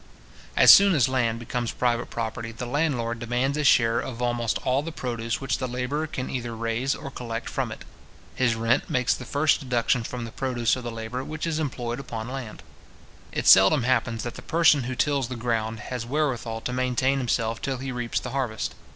As 0.57 0.73
soon 0.73 0.95
as 0.95 1.07
land 1.07 1.37
becomes 1.37 1.71
private 1.71 2.09
property, 2.09 2.51
the 2.51 2.65
landlord 2.65 3.19
demands 3.19 3.55
a 3.55 3.63
share 3.63 3.99
of 3.99 4.19
almost 4.19 4.57
all 4.65 4.81
the 4.81 4.91
produce 4.91 5.39
which 5.39 5.59
the 5.59 5.67
labourer 5.67 6.07
can 6.07 6.27
either 6.27 6.55
raise 6.55 6.95
or 6.95 7.11
collect 7.11 7.47
from 7.47 7.71
it. 7.71 7.85
His 8.33 8.55
rent 8.55 8.89
makes 8.89 9.13
the 9.13 9.25
first 9.25 9.59
deduction 9.59 10.03
from 10.03 10.25
the 10.25 10.31
produce 10.31 10.75
of 10.75 10.83
the 10.83 10.89
labour 10.89 11.23
which 11.23 11.45
is 11.45 11.59
employed 11.59 11.99
upon 11.99 12.29
land. 12.29 12.63
It 13.31 13.45
seldom 13.45 13.83
happens 13.83 14.23
that 14.23 14.33
the 14.33 14.41
person 14.41 14.85
who 14.85 14.95
tills 14.95 15.27
the 15.27 15.35
ground 15.35 15.79
has 15.93 16.03
wherewithal 16.03 16.61
to 16.61 16.73
maintain 16.73 17.19
himself 17.19 17.61
till 17.61 17.77
he 17.77 17.91
reaps 17.91 18.19
the 18.19 18.31
harvest. 18.31 18.73